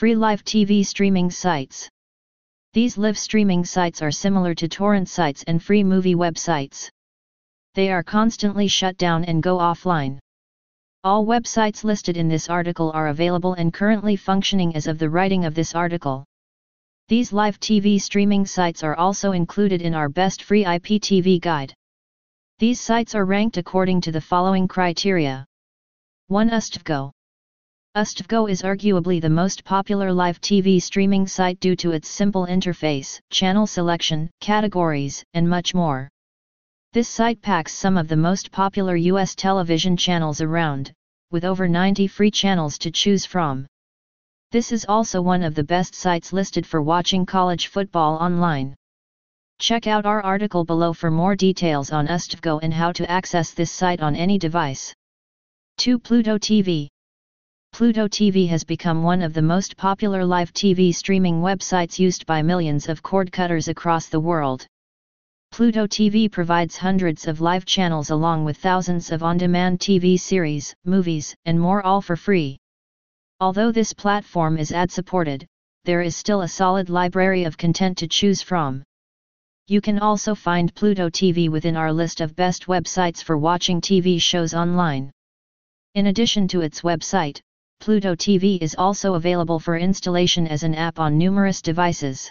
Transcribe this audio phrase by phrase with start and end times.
[0.00, 1.86] Free live TV streaming sites.
[2.72, 6.88] These live streaming sites are similar to torrent sites and free movie websites.
[7.74, 10.18] They are constantly shut down and go offline.
[11.04, 15.44] All websites listed in this article are available and currently functioning as of the writing
[15.44, 16.24] of this article.
[17.08, 21.74] These live TV streaming sites are also included in our best free IPTV guide.
[22.58, 25.44] These sites are ranked according to the following criteria.
[26.28, 26.48] 1.
[26.48, 27.10] USTVGO.
[27.96, 33.18] USTVGO is arguably the most popular live TV streaming site due to its simple interface,
[33.30, 36.08] channel selection, categories, and much more.
[36.92, 40.92] This site packs some of the most popular US television channels around,
[41.32, 43.66] with over 90 free channels to choose from.
[44.52, 48.76] This is also one of the best sites listed for watching college football online.
[49.58, 53.72] Check out our article below for more details on USTVGO and how to access this
[53.72, 54.94] site on any device.
[55.78, 55.98] 2.
[55.98, 56.88] Pluto TV
[57.72, 62.42] Pluto TV has become one of the most popular live TV streaming websites used by
[62.42, 64.66] millions of cord cutters across the world.
[65.50, 71.34] Pluto TV provides hundreds of live channels along with thousands of on-demand TV series, movies,
[71.46, 72.58] and more all for free.
[73.40, 75.46] Although this platform is ad-supported,
[75.84, 78.82] there is still a solid library of content to choose from.
[79.68, 84.20] You can also find Pluto TV within our list of best websites for watching TV
[84.20, 85.10] shows online.
[85.94, 87.40] In addition to its website,
[87.80, 92.30] Pluto TV is also available for installation as an app on numerous devices.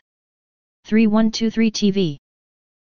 [0.85, 2.17] 3123 TV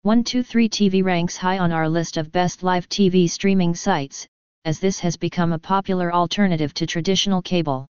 [0.02, 4.28] 123 TV ranks high on our list of best live TV streaming sites,
[4.66, 7.88] as this has become a popular alternative to traditional cable.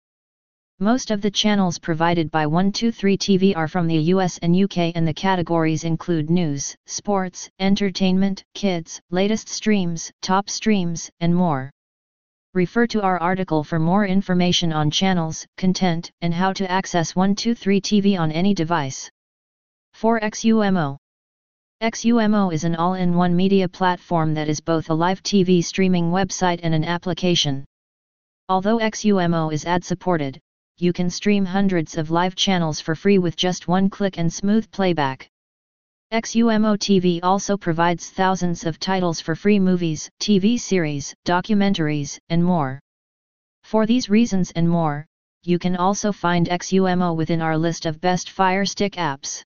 [0.79, 5.09] Most of the channels provided by 123 TV are from the US and UK and
[5.09, 11.71] the categories include news, sports, entertainment, kids, latest streams, top streams, and more.
[12.53, 17.81] Refer to our article for more information on channels, content, and how to access 123
[17.81, 19.09] TV on any device.
[19.93, 20.97] 4 XUMO
[21.81, 26.75] XUMO is an all-in-one media platform that is both a live TV streaming website and
[26.75, 27.65] an application.
[28.49, 30.41] Although XUMO is ad-supported,
[30.77, 34.69] you can stream hundreds of live channels for free with just one click and smooth
[34.73, 35.31] playback.
[36.13, 42.81] XUMO TV also provides thousands of titles for free movies, TV series, documentaries, and more.
[43.63, 45.07] For these reasons and more,
[45.45, 49.45] you can also find XUMO within our list of best Fire Stick apps.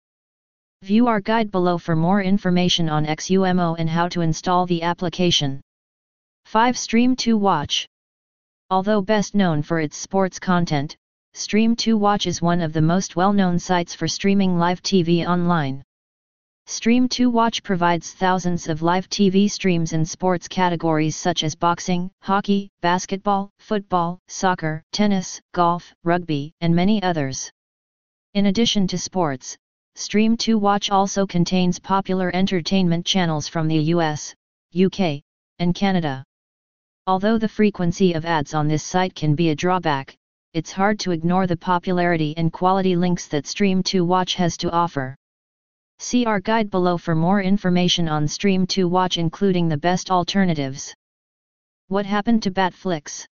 [0.80, 5.60] View our guide below for more information on XUMO and how to install the application.
[6.46, 6.78] 5.
[6.78, 7.86] Stream 2 Watch
[8.70, 10.96] Although best known for its sports content,
[11.34, 15.82] Stream2Watch is one of the most well-known sites for streaming live TV online.
[16.66, 23.50] Stream2Watch provides thousands of live TV streams in sports categories such as boxing, hockey, basketball,
[23.58, 27.50] football, soccer, tennis, golf, rugby, and many others.
[28.32, 29.58] In addition to sports,
[29.96, 34.34] Stream2Watch also contains popular entertainment channels from the US,
[34.74, 35.20] UK,
[35.58, 36.24] and Canada.
[37.06, 40.16] Although the frequency of ads on this site can be a drawback,
[40.54, 45.14] it's hard to ignore the popularity and quality links that Stream2Watch has to offer.
[45.98, 50.94] See our guide below for more information on Stream2Watch including the best alternatives.
[51.88, 53.26] What happened to Batflix?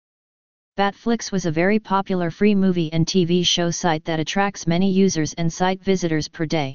[0.77, 5.33] Batflix was a very popular free movie and TV show site that attracts many users
[5.35, 6.75] and site visitors per day.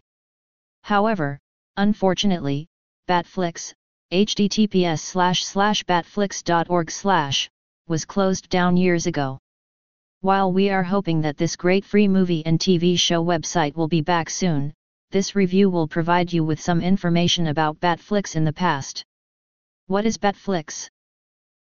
[0.82, 1.40] However,
[1.78, 2.68] unfortunately,
[3.08, 3.74] Batflix,
[4.12, 7.50] https slash slash batflix.org slash,
[7.88, 9.40] was closed down years ago.
[10.22, 14.02] While we are hoping that this great free movie and TV show website will be
[14.02, 14.74] back soon,
[15.14, 19.04] this review will provide you with some information about Batflix in the past.
[19.86, 20.88] What is Batflix?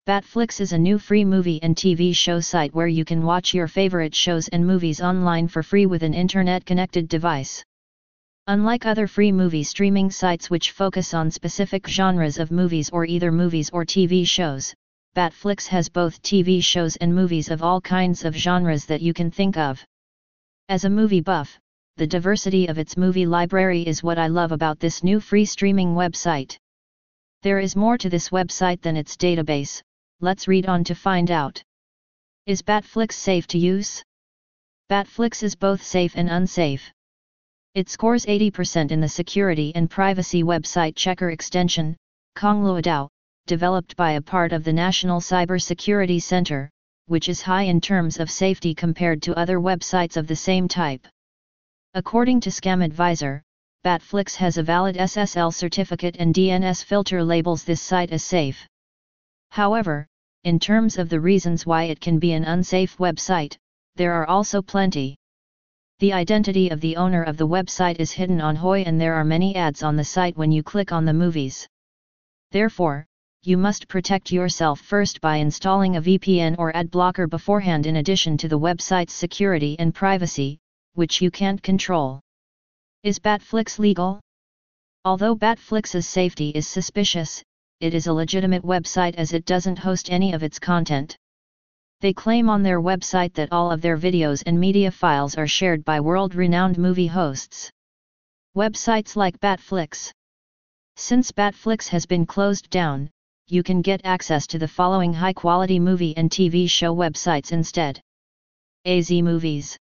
[0.08, 3.68] Batflix is a new free movie and TV show site where you can watch your
[3.68, 7.62] favorite shows and movies online for free with an internet-connected device.
[8.46, 13.30] Unlike other free movie streaming sites which focus on specific genres of movies or either
[13.30, 14.72] movies or TV shows,
[15.14, 19.30] Batflix has both TV shows and movies of all kinds of genres that you can
[19.30, 19.84] think of.
[20.70, 21.58] As a movie buff,
[21.96, 25.94] the diversity of its movie library is what I love about this new free streaming
[25.94, 26.56] website.
[27.42, 29.80] There is more to this website than its database,
[30.20, 31.62] let's read on to find out.
[32.46, 34.02] Is Batflix safe to use?
[34.90, 36.90] Batflix is both safe and unsafe.
[37.76, 41.96] It scores 80% in the security and privacy website checker extension,
[42.36, 43.08] Kongluadao,
[43.46, 46.70] developed by a part of the National Cybersecurity Center,
[47.06, 51.06] which is high in terms of safety compared to other websites of the same type.
[51.96, 53.40] According to Scam Advisor,
[53.84, 58.66] Batflix has a valid SSL certificate and DNS filter labels this site as safe.
[59.50, 60.08] However,
[60.42, 63.56] in terms of the reasons why it can be an unsafe website,
[63.94, 65.14] there are also plenty.
[66.00, 69.24] The identity of the owner of the website is hidden on HOI and there are
[69.24, 71.68] many ads on the site when you click on the movies.
[72.50, 73.06] Therefore,
[73.44, 78.36] you must protect yourself first by installing a VPN or ad blocker beforehand in addition
[78.38, 80.58] to the website's security and privacy,
[80.94, 82.20] which you can't control.
[83.02, 84.20] Is Batflix legal?
[85.04, 87.42] Although Batflix's safety is suspicious,
[87.80, 91.16] it is a legitimate website as it doesn't host any of its content.
[92.00, 95.84] They claim on their website that all of their videos and media files are shared
[95.84, 97.70] by world-renowned movie hosts.
[98.56, 100.10] Websites like Batflix.
[100.96, 103.10] Since Batflix has been closed down,
[103.48, 108.00] you can get access to the following high-quality movie and TV show websites instead.
[108.86, 109.76] AZ Movies.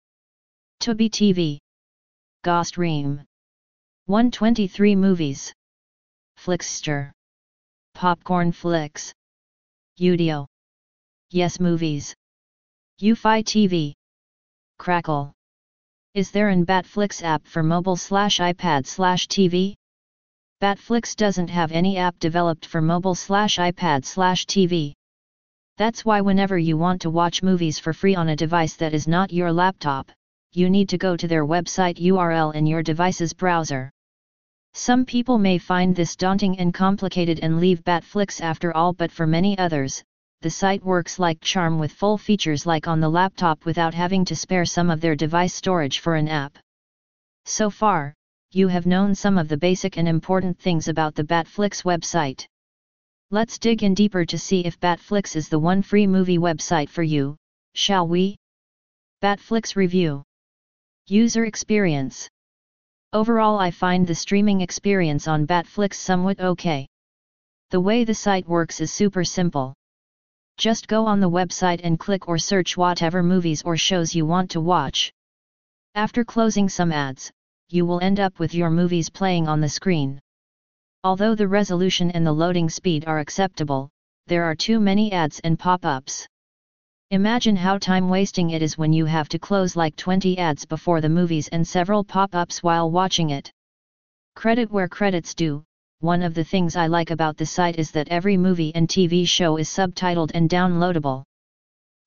[0.79, 1.59] Tubi TV.
[2.43, 3.23] Gostream.
[4.05, 5.53] 123 Movies.
[6.37, 7.11] Flixster.
[7.95, 9.11] Popcornflix.
[9.99, 10.45] Udio.
[11.29, 12.13] Yes Movies.
[13.01, 13.93] UFI TV.
[14.77, 15.31] Crackle.
[16.13, 19.75] Is there an Batflix app for mobile slash iPad slash TV?
[20.61, 24.93] Batflix doesn't have any app developed for mobile slash iPad slash TV.
[25.77, 29.07] That's why whenever you want to watch movies for free on a device that is
[29.07, 30.11] not your laptop,
[30.55, 33.91] you need to go to their website URL in your device's browser.
[34.75, 39.25] Some people may find this daunting and complicated and leave Batflix after all but for
[39.25, 40.03] many others,
[40.41, 44.35] the site works like charm with full features like on the laptop without having to
[44.35, 46.57] spare some of their device storage for an app.
[47.45, 48.13] So far,
[48.51, 52.45] you have known some of the basic and important things about the Batflix website.
[53.31, 57.03] Let's dig in deeper to see if Batflix is the one free movie website for
[57.03, 57.38] you,
[57.73, 58.38] shall we?
[59.23, 60.23] Batflix Review
[61.07, 62.29] User Experience
[63.11, 66.88] Overall I find the streaming experience on Batflix somewhat okay.
[67.71, 69.73] The way the site works is super simple.
[70.57, 74.51] Just go on the website and click or search whatever movies or shows you want
[74.51, 75.11] to watch.
[75.94, 77.29] After closing some ads,
[77.67, 80.21] you will end up with your movies playing on the screen.
[81.03, 83.89] Although the resolution and the loading speed are acceptable,
[84.27, 86.27] there are too many ads and pop-ups.
[87.13, 91.10] Imagine how time-wasting it is when you have to close like 20 ads before the
[91.10, 93.51] movies and several pop-ups while watching it.
[94.36, 95.63] Credit where credit's due,
[96.00, 99.27] one of the things I like about the site is that every movie and TV
[99.27, 101.21] show is subtitled and downloadable.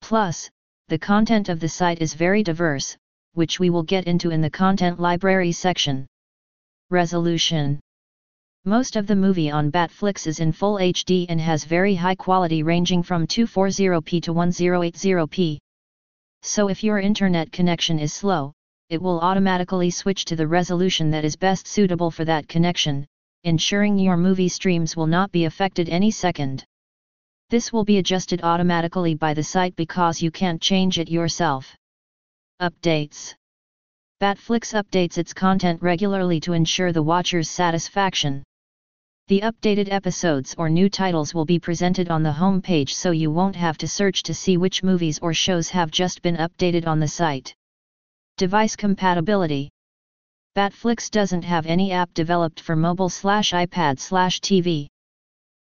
[0.01, 0.49] Plus,
[0.89, 2.97] the content of the site is very diverse,
[3.31, 6.05] which we will get into in the content library section.
[6.89, 7.79] Resolution
[8.67, 12.63] most of the movie on Batflix is in full HD and has very high quality
[12.63, 15.57] ranging from 240p to 1080p.
[16.41, 18.51] So if your internet connection is slow,
[18.89, 23.07] it will automatically switch to the resolution that is best suitable for that connection,
[23.45, 26.65] ensuring your movie streams will not be affected any second.
[27.49, 31.73] This will be adjusted automatically by the site because you can't change it yourself.
[32.61, 33.33] Updates
[34.21, 38.43] Batflix updates its content regularly to ensure the watcher's satisfaction.
[39.29, 43.29] The updated episodes or new titles will be presented on the home page so you
[43.29, 47.01] won't have to search to see which movies or shows have just been updated on
[47.01, 47.53] the site.
[48.37, 49.69] Device compatibility
[50.55, 54.87] Batflix doesn't have any app developed for mobile slash iPad slash TV.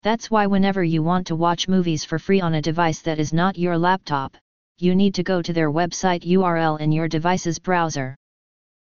[0.05, 3.33] That's why whenever you want to watch movies for free on a device that is
[3.33, 4.37] not your laptop,
[4.79, 8.15] you need to go to their website URL in your device's browser.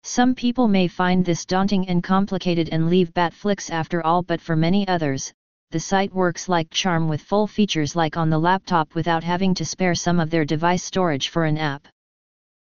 [0.04, 4.56] Some people may find this daunting and complicated and leave Batflix after all but for
[4.56, 5.32] many others,
[5.70, 9.64] the site works like charm with full features like on the laptop without having to
[9.64, 11.86] spare some of their device storage for an app.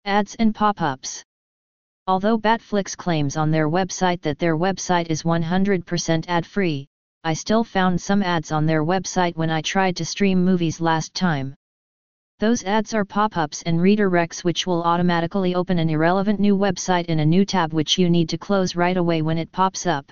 [0.05, 1.25] Ads and pop-ups
[2.07, 6.87] Although Batflix claims on their website that their website is 100% ad-free,
[7.25, 11.15] I still found some ads on their website when I tried to stream movies last
[11.15, 11.55] time.
[12.43, 17.21] Those ads are pop-ups and redirects which will automatically open an irrelevant new website in
[17.21, 20.11] a new tab which you need to close right away when it pops up.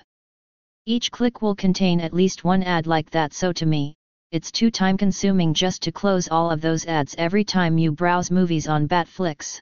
[0.86, 3.96] Each click will contain at least one ad like that so to me,
[4.30, 8.30] it's too time consuming just to close all of those ads every time you browse
[8.30, 9.58] movies on Batflix.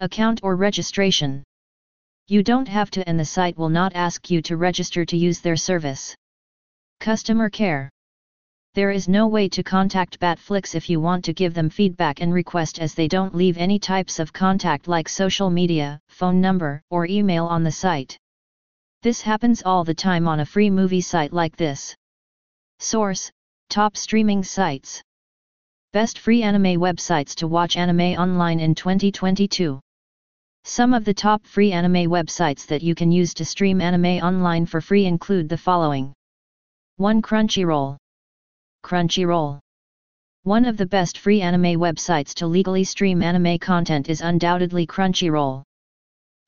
[0.00, 1.44] Account or registration.
[2.26, 5.38] You don't have to and the site will not ask you to register to use
[5.40, 6.16] their service.
[6.98, 7.90] Customer care.
[8.76, 12.30] There is no way to contact Batflix if you want to give them feedback and
[12.30, 17.06] request as they don't leave any types of contact like social media, phone number, or
[17.06, 18.18] email on the site.
[19.00, 21.96] This happens all the time on a free movie site like this.
[22.78, 23.30] Source
[23.70, 25.02] Top streaming sites.
[25.94, 29.80] Best free anime websites to watch anime online in 2022.
[30.64, 34.66] Some of the top free anime websites that you can use to stream anime online
[34.66, 36.12] for free include the following
[36.98, 37.22] 1.
[37.22, 37.96] Crunchyroll
[38.82, 39.60] Crunchyroll.
[40.44, 45.62] One of the best free anime websites to legally stream anime content is undoubtedly Crunchyroll.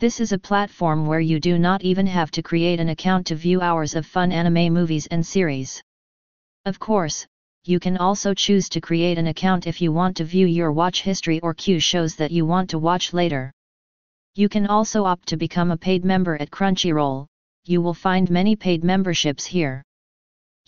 [0.01, 3.35] This is a platform where you do not even have to create an account to
[3.35, 5.83] view hours of fun anime movies and series.
[6.65, 7.27] Of course,
[7.65, 11.03] you can also choose to create an account if you want to view your watch
[11.03, 13.53] history or queue shows that you want to watch later.
[14.37, 17.27] You can also opt to become a paid member at Crunchyroll,
[17.65, 19.83] you will find many paid memberships here.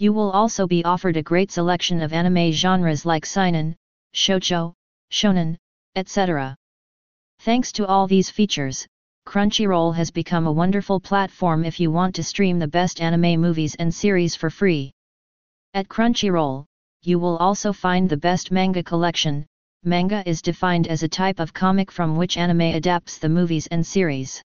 [0.01, 3.77] You will also be offered a great selection of anime genres like seinen,
[4.15, 4.73] shoujo,
[5.13, 5.59] shonen,
[5.95, 6.57] etc.
[7.41, 8.87] Thanks to all these features,
[9.27, 13.75] Crunchyroll has become a wonderful platform if you want to stream the best anime movies
[13.75, 14.91] and series for free.
[15.75, 16.65] At Crunchyroll,
[17.03, 19.45] you will also find the best manga collection.
[19.85, 23.87] Manga is defined as a type of comic from which anime adapts the movies and
[23.87, 24.43] series.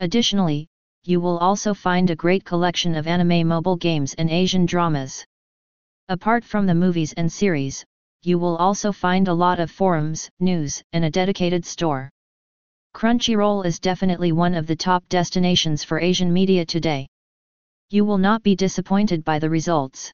[0.00, 0.66] Additionally,
[1.06, 5.24] you will also find a great collection of anime mobile games and Asian dramas.
[6.08, 7.84] Apart from the movies and series,
[8.22, 12.08] you will also find a lot of forums, news, and a dedicated store.
[12.94, 17.06] Crunchyroll is definitely one of the top destinations for Asian media today.
[17.90, 20.10] You will not be disappointed by the results.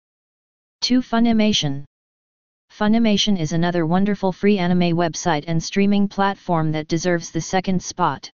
[0.81, 1.03] 2.
[1.03, 1.85] Funimation
[2.73, 8.31] Funimation is another wonderful free anime website and streaming platform that deserves the second spot.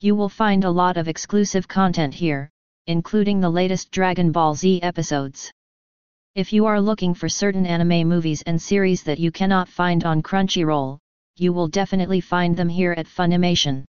[0.00, 2.50] You will find a lot of exclusive content here,
[2.86, 5.50] including the latest Dragon Ball Z episodes.
[6.34, 10.22] If you are looking for certain anime movies and series that you cannot find on
[10.22, 10.98] Crunchyroll,
[11.36, 13.84] you will definitely find them here at Funimation.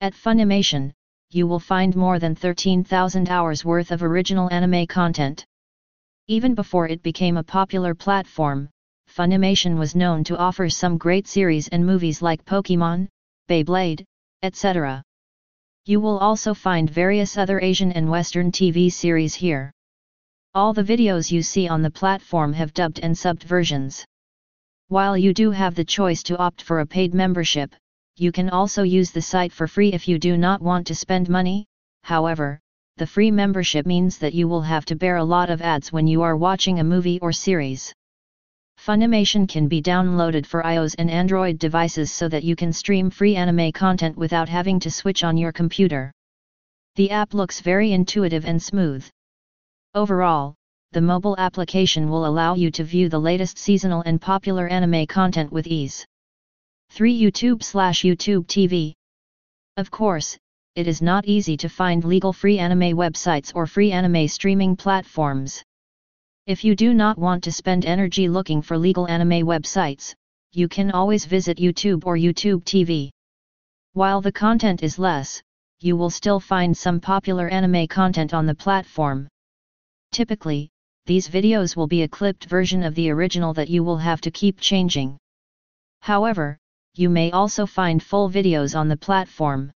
[0.00, 0.92] At Funimation,
[1.28, 5.44] you will find more than 13,000 hours worth of original anime content.
[6.26, 8.70] Even before it became a popular platform,
[9.10, 13.08] Funimation was known to offer some great series and movies like Pokemon,
[13.46, 14.04] Beyblade,
[14.42, 15.02] etc.
[15.88, 19.72] You will also find various other Asian and Western TV series here.
[20.54, 24.04] All the videos you see on the platform have dubbed and subbed versions.
[24.88, 27.74] While you do have the choice to opt for a paid membership,
[28.16, 31.30] you can also use the site for free if you do not want to spend
[31.30, 31.64] money,
[32.02, 32.60] however,
[32.98, 36.06] the free membership means that you will have to bear a lot of ads when
[36.06, 37.94] you are watching a movie or series.
[38.78, 43.34] Funimation can be downloaded for iOS and Android devices so that you can stream free
[43.34, 46.12] anime content without having to switch on your computer.
[46.94, 49.04] The app looks very intuitive and smooth.
[49.94, 50.54] Overall,
[50.92, 55.52] the mobile application will allow you to view the latest seasonal and popular anime content
[55.52, 56.06] with ease.
[56.90, 57.20] 3.
[57.20, 58.94] YouTube slash YouTube TV
[59.76, 60.38] Of course,
[60.76, 65.62] it is not easy to find legal free anime websites or free anime streaming platforms.
[66.48, 70.14] If you do not want to spend energy looking for legal anime websites,
[70.52, 73.10] you can always visit YouTube or YouTube TV.
[73.92, 75.42] While the content is less,
[75.80, 79.28] you will still find some popular anime content on the platform.
[80.10, 80.70] Typically,
[81.04, 84.30] these videos will be a clipped version of the original that you will have to
[84.30, 85.18] keep changing.
[86.00, 86.56] However,
[86.94, 89.70] you may also find full videos on the platform.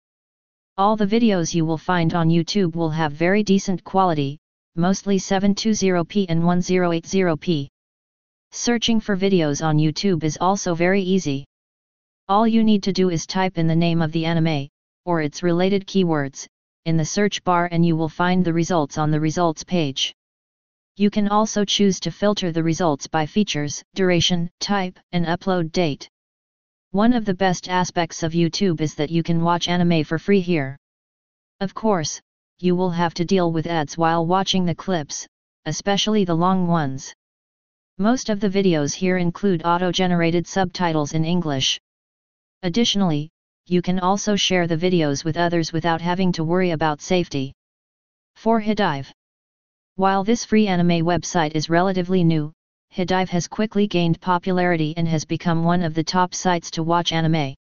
[0.79, 4.39] All the videos you will find on YouTube will have very decent quality,
[4.77, 7.69] mostly 720p and 1080p.
[8.53, 11.45] Searching for videos on YouTube is also very easy.
[12.29, 14.69] All you need to do is type in the name of the anime,
[15.05, 16.47] or its related keywords,
[16.85, 20.15] in the search bar and you will find the results on the results page.
[20.97, 26.09] You can also choose to filter the results by features, duration, type, and upload date.
[26.91, 30.41] One of the best aspects of YouTube is that you can watch anime for free
[30.41, 30.77] here.
[31.61, 32.21] Of course,
[32.61, 35.27] you will have to deal with ads while watching the clips,
[35.65, 37.13] especially the long ones.
[37.99, 41.81] Most of the videos here include auto-generated subtitles in English.
[42.63, 43.31] Additionally,
[43.67, 47.53] you can also share the videos with others without having to worry about safety.
[48.37, 48.61] 4.
[48.61, 49.13] HIDIVE
[50.01, 52.55] while this free anime website is relatively new,
[52.97, 57.13] Hidive has quickly gained popularity and has become one of the top sites to watch
[57.13, 57.55] anime.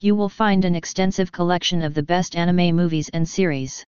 [0.00, 3.84] You will find an extensive collection of the best anime movies and series.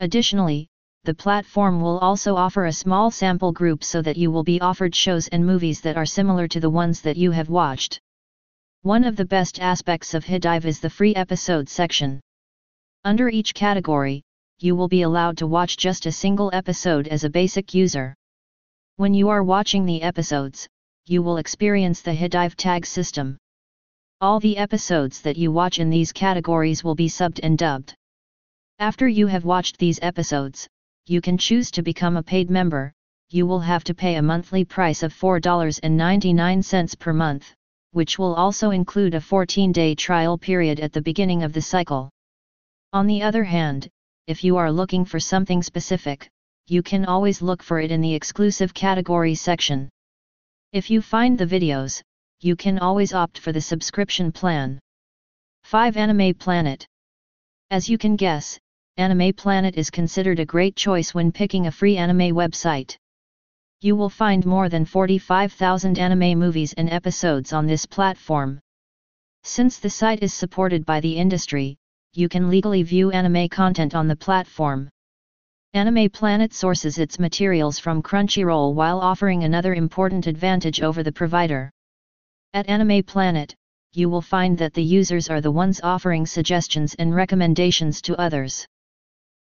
[0.00, 0.68] Additionally,
[1.04, 4.94] the platform will also offer a small sample group so that you will be offered
[4.94, 8.00] shows and movies that are similar to the ones that you have watched.
[8.82, 12.20] One of the best aspects of Hidive is the free episode section.
[13.04, 14.22] Under each category,
[14.58, 18.14] you will be allowed to watch just a single episode as a basic user.
[18.96, 20.66] When you are watching the episodes,
[21.06, 23.36] you will experience the Hidive tag system.
[24.20, 27.94] All the episodes that you watch in these categories will be subbed and dubbed.
[28.84, 30.68] After you have watched these episodes,
[31.06, 32.92] you can choose to become a paid member,
[33.30, 37.54] you will have to pay a monthly price of $4.99 per month,
[37.92, 42.10] which will also include a 14-day trial period at the beginning of the cycle.
[42.92, 43.88] On the other hand,
[44.26, 46.28] if you are looking for something specific,
[46.66, 49.88] you can always look for it in the exclusive category section.
[50.72, 52.02] If you find the videos,
[52.42, 54.78] you can always opt for the subscription plan.
[55.62, 56.86] 5 Anime Planet
[57.70, 58.58] As you can guess,
[58.96, 62.96] Anime Planet is considered a great choice when picking a free anime website.
[63.80, 68.60] You will find more than 45,000 anime movies and episodes on this platform.
[69.42, 71.76] Since the site is supported by the industry,
[72.12, 74.88] you can legally view anime content on the platform.
[75.72, 81.68] Anime Planet sources its materials from Crunchyroll while offering another important advantage over the provider.
[82.52, 83.56] At Anime Planet,
[83.92, 88.64] you will find that the users are the ones offering suggestions and recommendations to others.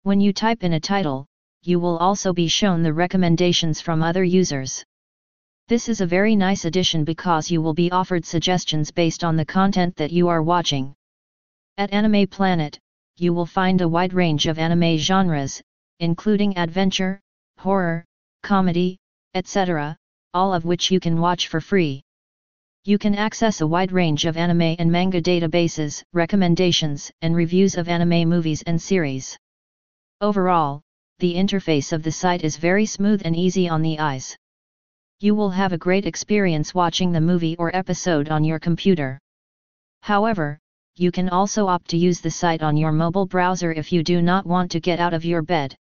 [0.08, 1.26] When you type in a title,
[1.64, 4.82] you will also be shown the recommendations from other users.
[5.66, 9.44] This is a very nice addition because you will be offered suggestions based on the
[9.44, 10.94] content that you are watching.
[11.76, 12.78] At Anime Planet,
[13.18, 15.60] you will find a wide range of anime genres,
[16.00, 17.20] including adventure,
[17.58, 18.06] horror,
[18.42, 18.96] comedy,
[19.34, 19.94] etc.,
[20.32, 22.00] all of which you can watch for free.
[22.86, 27.90] You can access a wide range of anime and manga databases, recommendations, and reviews of
[27.90, 29.36] anime movies and series.
[30.20, 30.82] Overall,
[31.20, 34.36] the interface of the site is very smooth and easy on the eyes.
[35.20, 39.20] You will have a great experience watching the movie or episode on your computer.
[40.02, 40.58] However,
[40.96, 44.20] you can also opt to use the site on your mobile browser if you do
[44.20, 45.76] not want to get out of your bed.